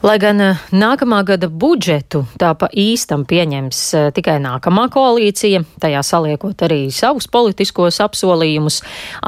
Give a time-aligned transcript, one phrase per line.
[0.00, 6.00] Lai gan eh, nākamā gada budžetu tā pa īstam pieņems eh, tikai nākamā koalīcija, tajā
[6.00, 8.78] saliekot arī savus politiskos apsolījumus,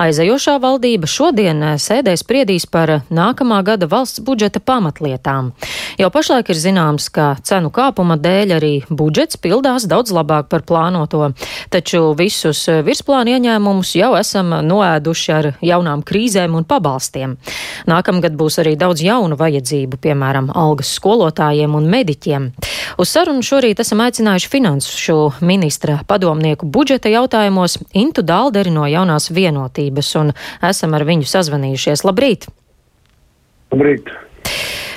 [0.01, 5.51] aizejošā valdība šodien eh, sēdē spriedīs par nākamā gada valsts budžeta pamatlietām.
[6.01, 11.35] Jau pašlaik ir zināms, ka cenu kāpuma dēļ arī budžets pildās daudz labāk par plānoto,
[11.69, 17.37] taču visus virsplānu ieņēmumus jau esam noēduši ar jaunām krīzēm un pabalstiem.
[17.93, 22.49] Nākamgad būs arī daudz jaunu vajadzību, piemēram, algas skolotājiem un mediķiem.
[23.03, 30.15] Uz sarunu šorīt esam aicinājuši finanšu ministra padomnieku budžeta jautājumos Intu Dālderi no jaunās vienotības,
[30.23, 32.07] un esam ar viņu sazvanījušies.
[32.09, 32.49] Labrīt!
[33.73, 34.13] Labrīt!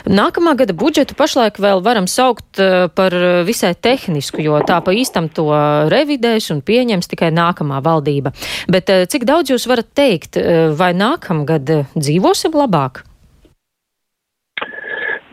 [0.06, 3.14] Nākamā gada budžetu pašlaik vēl varam saukt eh, par
[3.48, 5.48] visai tehnisku, jo tā pa īstam to
[5.90, 8.36] revidēs un pieņems tikai nākamā valdība.
[8.70, 13.02] Bet eh, cik daudz jūs varat teikt, eh, vai nākamgad dzīvosim labāk?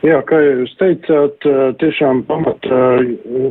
[0.02, 1.44] Jā, kā jūs teicāt,
[1.78, 2.66] tiešām pamat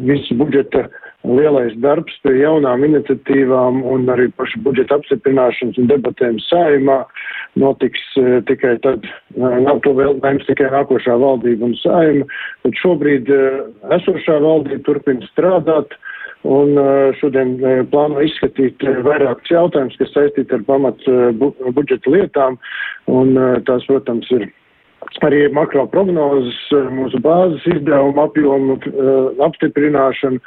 [0.03, 0.89] visu budžeta
[1.23, 6.97] lielais darbs pie jaunām iniciatīvām un arī pašu budžeta apstiprināšanas un debatēm sājumā
[7.61, 8.03] notiks
[8.49, 12.27] tikai tad, nav to vēl lēms tikai nākošā valdība un sājuma,
[12.65, 13.31] bet šobrīd
[14.01, 15.95] esošā valdība turpina strādāt.
[16.41, 16.73] Un
[17.19, 17.51] šodien
[17.91, 21.03] plāno izskatīt vairākus jautājumus, kas saistīti ar pamat
[21.77, 22.57] budžeta lietām,
[23.13, 24.47] un tās, protams, ir
[25.25, 30.39] arī makro prognozes, eh, mūsu bāzes izdevuma apjomu uh, apstiprināšanu,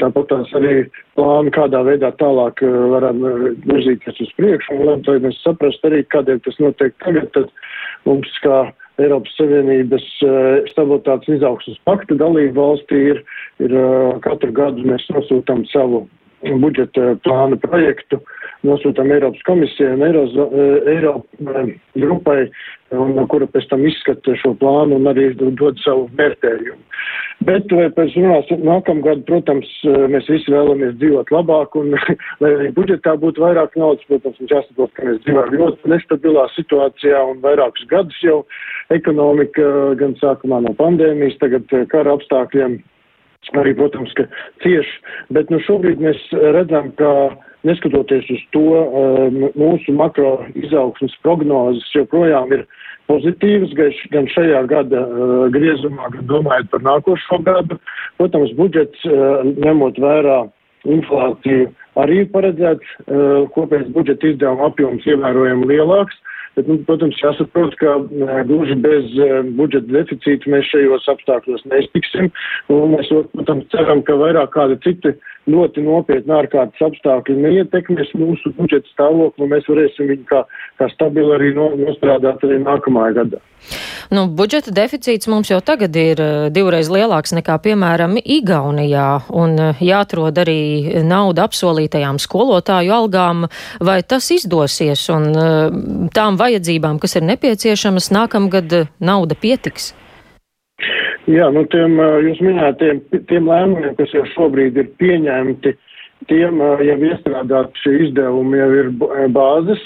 [0.00, 0.86] tāpat tās arī
[1.18, 3.20] plānu, kādā veidā tālāk uh, varam
[3.68, 7.52] virzīties uz priekšu, un lai mēs saprastu arī, kādēļ tas notiek tagad, tad
[8.08, 8.66] mums kā
[9.02, 13.24] Eiropas Savienības uh, stabilitātes izaugsmas pakta dalība valstī ir,
[13.64, 13.78] ir
[14.26, 16.06] katru gadu mēs nosūtam savu
[16.60, 18.20] budžeta plānu projektu,
[18.64, 20.48] nosūtam Eiropas komisijai un Eiropa,
[20.90, 22.48] Eiropa grupai
[22.94, 26.80] un kura pēc tam izskata šo plānu un arī dod savu vērtējumu.
[27.44, 29.68] Bet pēc runās nākamgad, protams,
[30.12, 31.94] mēs visi vēlamies dzīvot labāk un,
[32.42, 37.22] lai arī budžetā būtu vairāk naudas, protams, mums jāsaprot, ka mēs dzīvojam ļoti nestabilā situācijā
[37.32, 38.40] un vairākus gadus jau
[38.94, 39.70] ekonomika
[40.00, 42.78] gan sākumā no pandēmijas, tagad kara apstākļiem
[43.60, 44.24] arī, protams, ka
[44.64, 44.94] cieši,
[45.36, 46.22] bet nu šobrīd mēs
[46.56, 47.10] redzam, ka
[47.68, 48.64] neskatoties uz to,
[49.58, 52.66] mūsu makro izaugsmas prognozes joprojām ir
[53.10, 53.72] pozitīvas,
[54.12, 55.04] gan šajā gada
[55.54, 57.78] griezumā, gan domājot par nākošo gadu.
[58.20, 59.08] Protams, budžets
[59.64, 60.44] ņemot vērā
[60.84, 62.94] inflāciju arī paredzēts
[63.56, 66.20] kopējais budžeta izdevuma apjoms ievērojami lielāks.
[66.54, 67.96] Bet, nu, protams, jāsaprot, ka
[68.46, 69.08] gluži bez
[69.58, 72.28] budžeta deficīta mēs šajos apstākļos neiztiksim.
[72.92, 75.16] Mēs, protams, ceram, ka vairāk kādi citi
[75.50, 80.44] ļoti nopietni ārkārtas apstākļi neietekmēs mūsu budžeta stāvokli, un mēs varēsim viņu kā,
[80.80, 83.42] kā stabili arī no, nostrādāt arī nākamajā gadā.
[84.12, 86.20] Nu, budžeta deficīts mums jau tagad ir
[86.52, 93.48] divreiz lielāks nekā, piemēram, Igaunijā, un jāatrod arī nauda apsolītajām skolotāju algām,
[93.80, 99.94] vai tas izdosies, un tām vajadzībām, kas ir nepieciešamas, nākamgad nauda pietiks?
[101.30, 101.96] Jā, nu tiem
[102.26, 105.72] jūs minētiem tiem lēmumiem, kas jau šobrīd ir pieņemti,
[106.28, 108.90] tiem jau iestrādāt šie izdevumi jau ir
[109.32, 109.82] bāzes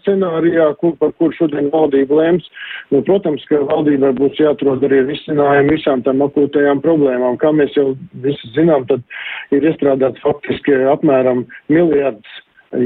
[0.00, 2.50] scenārijā, kur, par kur šodien valdība lēms.
[2.90, 7.38] Nu, protams, ka valdībai būs jāatrod arī risinājumi visām tām akūtajām problēmām.
[7.38, 7.92] Kā mēs jau
[8.26, 9.06] visi zinām, tad
[9.54, 12.40] ir iestrādāts faktiski apmēram miljards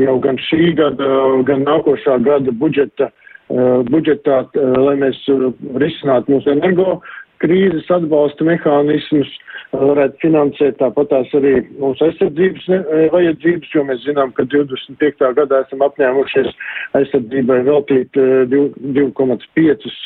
[0.05, 1.15] jau gan šī gada,
[1.49, 3.09] gan nākošā gada budžeta
[3.87, 5.21] budžetā, lai mēs
[5.79, 6.97] risinātu mūsu energo
[7.43, 9.31] krīzes atbalsta mehānismus,
[9.77, 12.69] varētu finansēt tāpat tās arī mūsu aizsardzības
[13.13, 15.33] vajadzības, jo mēs zinām, ka 25.
[15.39, 16.53] gadā esam apņēmušies
[17.01, 18.21] aizsardzībai veltīt
[18.53, 19.97] 2,5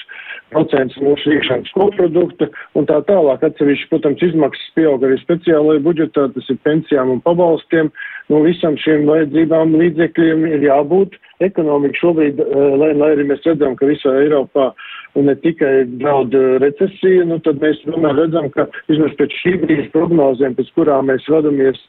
[0.50, 2.48] procents mūsu iekšējās koprodukta
[2.78, 3.44] un tā tālāk.
[3.46, 7.92] Atsevišķi, protams, izmaksas pieaug arī speciālajā budžetā, tas ir pensijām un pabalstiem.
[8.30, 11.16] No visam šiem vajadzībām līdzekļiem ir jābūt.
[11.42, 12.40] Ekonomika šobrīd,
[12.78, 14.70] lai, lai arī mēs redzam, ka visā Eiropā
[15.18, 20.54] ne tikai draud recesija, nu tad mēs tomēr redzam, ka vismaz pēc šī brīža prognozēm,
[20.58, 21.80] pēc kurām mēs vadamies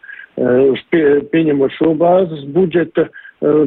[0.41, 3.09] uz pie, pieņemot šo bāzes budžeta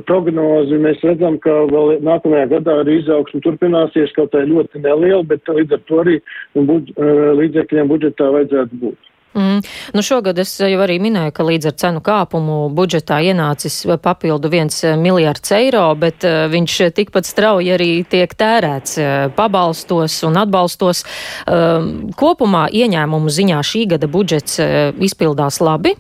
[0.08, 5.46] prognozi, mēs redzam, ka vēl nākamajā gadā arī izaugsme turpināsies, kaut tā ļoti neliela, bet
[5.50, 6.20] līdz ar to arī
[6.54, 6.94] budž,
[7.42, 9.13] līdzekļiem budžetā vajadzētu būt.
[9.34, 9.62] Mm.
[9.94, 14.78] Nu šogad es jau arī minēju, ka līdz ar cenu kāpumu budžetā ienācis papildu viens
[15.00, 21.02] miljards eiro, bet uh, viņš tikpat strauji arī tiek tērēts uh, pabalstos un atbalstos.
[21.02, 25.96] Uh, kopumā ieņēmumu ziņā šī gada budžets uh, izpildās labi.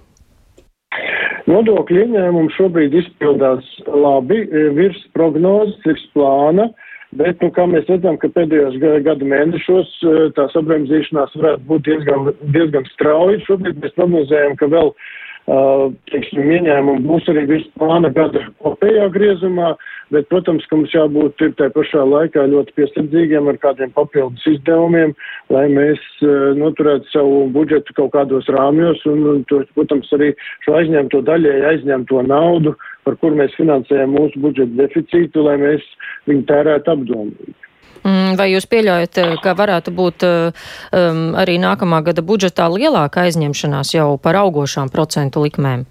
[1.50, 4.46] Nodokļu ieņēmumi šobrīd izpildās labi,
[4.78, 6.70] virs prognozes, virs plāna.
[7.14, 9.92] Bet, nu, kā mēs redzam, ka pēdējos gada mēnešos
[10.34, 13.44] tā sabremzīšanās varētu būt diezgan, diezgan strauji.
[13.46, 15.14] Šobrīd mēs prognozējam, ka vēl uh,
[15.44, 19.74] teiksim, ieņēmumi būs arī visu plāna gada kopējā griezumā,
[20.14, 25.12] bet, protams, ka mums jābūt ir tā pašā laikā ļoti piesardzīgiem ar kādiem papildus izdevumiem,
[25.52, 26.00] lai mēs
[26.56, 29.44] noturētu savu budžetu kaut kādos rāmjos un,
[29.76, 30.32] protams, arī
[30.64, 35.84] šo aizņemto daļēji aizņemto naudu, par kur mēs finansējam mūsu budžeta deficītu, lai mēs
[36.30, 37.54] viņu tērētu apdomīgi.
[38.04, 43.24] Mm, vai jūs pieļaujat, eh, ka varētu būt eh, um, arī nākamā gada budžetā lielāka
[43.24, 45.86] aizņemšanās jau par augošām procentu likmēm?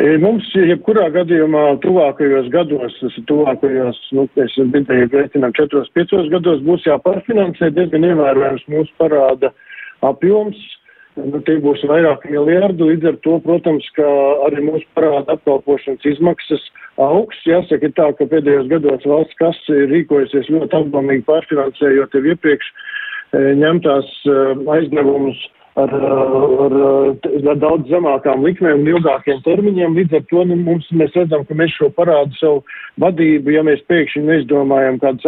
[0.00, 6.60] E, mums, jebkurā gadījumā, tuvākajos gados, tas ir tuvākajos, nu, mēs vidēji reiķinām 4-5 gados,
[6.64, 9.50] būs jāpārfinansē diezgan ievērojams mūsu parāda
[10.06, 10.60] apjoms.
[11.18, 14.06] Nu, tie būs vairāk miljardi, līdz ar to, protams, ka
[14.46, 16.62] arī mūsu parāda apkalpošanas izmaksas
[17.02, 17.40] augs.
[17.48, 23.42] Jāsaka tā, ka pēdējos gados valsts kasa ir rīkojusies ļoti apdomīgi pārfinansējot jau iepriekš e,
[23.58, 24.36] ņemtās e,
[24.76, 25.42] aizdevumus
[25.78, 26.74] ar, ar,
[27.50, 29.96] ar daudz zemākām likmēm un ilgākiem termiņiem.
[29.98, 32.62] Līdz ar to nu, mums, mēs redzam, ka mēs šo parādu savu
[33.02, 35.26] vadību, ja mēs pēkšņi neizdomājam kādas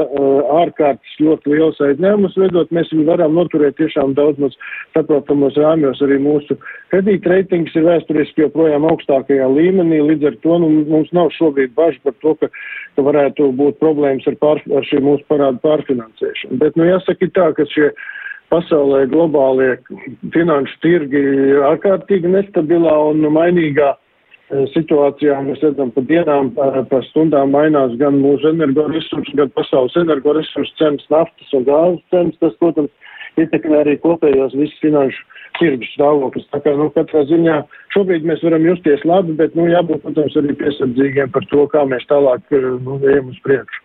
[0.58, 4.56] ārkārtas ļoti liels aizņēmumus veidot, mēs viņu varam noturēt tiešām daudz maz
[4.96, 6.02] saprotamos rāmjos.
[6.04, 6.58] Arī mūsu
[6.92, 10.02] kredītreitings ir vēsturiski joprojām augstākajā līmenī.
[10.10, 12.50] Līdz ar to nu, mums nav šobrīd bažu par to, ka,
[12.96, 16.58] ka varētu būt problēmas ar, pār, ar šī mūsu parādu pārfinansēšanu.
[16.60, 17.92] Bet, nu, jāsaka tā, ka šie
[18.52, 19.74] pasaulē globālie
[20.34, 25.38] finanšu tirgi ir ārkārtīgi nestabilā un mainīgā e, situācijā.
[25.46, 31.56] Mēs redzam, pa dienām, pa, stundām mainās gan mūsu energoresursi, gan pasaules energoresursu cenas, naftas
[31.56, 32.38] un gāzes cenas.
[32.44, 32.92] Tas, protams,
[33.40, 35.24] ietekmē arī kopējos visus finanšu
[35.58, 36.48] tirgus stāvoklis.
[36.52, 37.60] Tā kā, nu, katrā ziņā
[37.94, 42.06] šobrīd mēs varam justies labi, bet, nu, jābūt, protams, arī piesardzīgiem par to, kā mēs
[42.10, 43.82] tālāk, e, nu, ejam uz priekšu.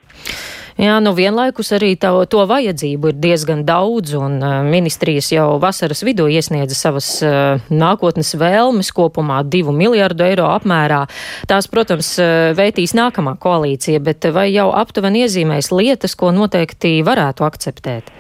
[0.78, 6.04] Jā, nu vienlaikus arī to, to vajadzību ir diezgan daudz, un uh, ministrijas jau vasaras
[6.06, 11.08] vidū iesniedza savas uh, nākotnes vēlmes kopumā divu miljardu eiro apmērā.
[11.50, 12.12] Tās, protams,
[12.60, 18.17] veitīs nākamā koalīcija, bet vai jau aptuveni iezīmēs lietas, ko noteikti varētu akceptēt?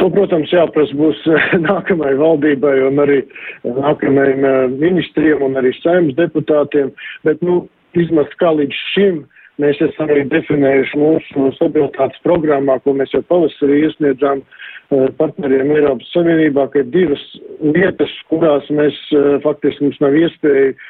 [0.00, 1.18] To, protams, jāprasa būs
[1.70, 3.20] nākamajai valdībai un arī
[3.66, 6.94] nākamajiem ministriem un arī saimnes deputātiem,
[7.28, 7.66] bet, nu,
[7.96, 9.20] vismaz kā līdz šim
[9.60, 16.08] Mēs esam arī definējuši mūsu stabilitātes programmā, ko mēs jau pavasarī iesniedzām eh, partneriem Eiropas
[16.14, 17.24] Savienībā, ka ir divas
[17.60, 20.86] lietas, kurās mēs eh, faktiski mums nav iespēja eh,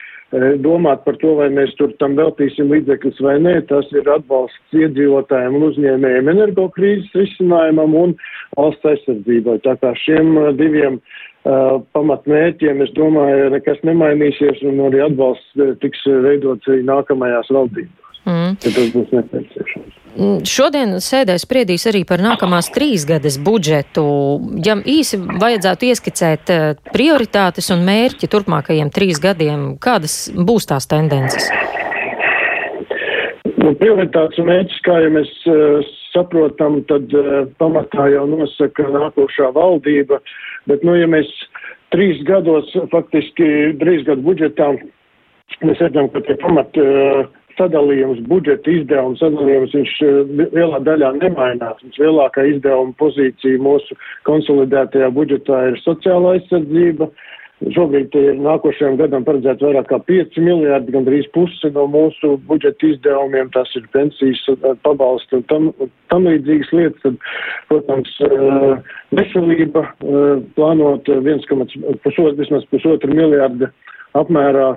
[0.63, 3.55] domāt par to, vai mēs tur tam veltīsim līdzekļus vai nē.
[3.67, 8.15] Tas ir atbalsts iedzīvotājiem un uzņēmējiem energokrīzes risinājumam un
[8.57, 9.59] valsts aizsardzībai.
[9.67, 16.71] Tā kā šiem diviem uh, pamatmērķiem, es domāju, nekas nemainīsies un arī atbalsts tiks veidots
[16.71, 18.10] arī nākamajās valdībās.
[18.31, 18.53] Mm.
[18.63, 19.97] Ja tas būs nepieciešams.
[20.11, 24.05] Mm, šodien sēdē spriedīs arī par nākamās trīs gadas budžetu.
[24.67, 31.47] Ja īsi vajadzētu ieskicēt eh, prioritātes un mērķi turpmākajiem trīs gadiem, kādas būs tās tendences?
[33.61, 39.51] Nu, prioritātes un mērķis, kā jau mēs uh, saprotam, tad uh, pamatā jau nosaka nākošā
[39.53, 40.19] valdība,
[40.71, 41.29] bet, nu, ja mēs
[41.93, 44.71] trīs gados, faktiski trīs gadu budžetā,
[45.61, 47.29] mēs redzam, ka tie pamat uh,
[47.61, 50.21] sadalījums, budžeta izdevuma sadalījums, viņš eh,
[50.57, 51.83] lielā daļā nemainās.
[51.85, 53.99] Mums lielākā izdevuma pozīcija mūsu
[54.29, 57.11] konsolidētajā budžetā ir sociāla aizsardzība.
[57.75, 63.51] Šobrīd ir nākošajam gadam paredzēts vairāk kā 5 miljārdi, gandrīz puse no mūsu budžeta izdevumiem.
[63.57, 65.67] Tas ir pensijas eh, pabalsti un tam,
[66.13, 67.03] tam līdzīgas lietas.
[67.05, 67.21] Tad,
[67.69, 69.85] protams, eh, veselība
[70.57, 73.69] plānot 1,5 vismaz pusotru miljārdu
[74.17, 74.73] apmērā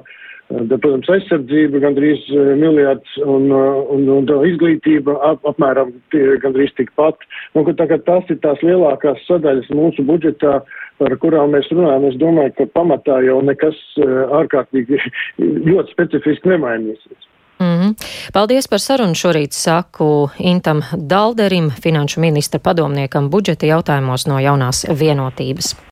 [0.51, 5.93] Bet, protams, aizsardzība gandrīz eh, miljards un, eh, un, un, izglītība ap, apmēram
[6.43, 7.23] gandrīz tikpat.
[7.55, 10.59] Nu, tā, tas ir tās lielākās sadaļas mūsu budžetā,
[11.01, 12.09] par kurām mēs runājam.
[12.11, 14.99] Es domāju, ka pamatā jau nekas eh, ārkārtīgi
[15.71, 17.29] ļoti specifiski nemainīsies.
[17.63, 17.95] Mm -hmm.
[18.33, 25.75] Paldies par sarunu šorīt saku Intam Dalderim, finanšu ministra padomniekam budžeta jautājumos no jaunās vienotības.